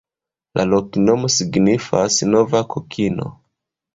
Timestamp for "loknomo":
0.69-1.29